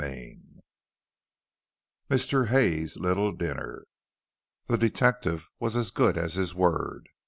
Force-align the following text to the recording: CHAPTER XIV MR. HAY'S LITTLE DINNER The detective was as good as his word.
CHAPTER 0.01 0.33
XIV 2.09 2.29
MR. 2.29 2.47
HAY'S 2.47 2.97
LITTLE 2.97 3.33
DINNER 3.33 3.83
The 4.65 4.79
detective 4.79 5.51
was 5.59 5.75
as 5.75 5.91
good 5.91 6.17
as 6.17 6.33
his 6.33 6.55
word. 6.55 7.07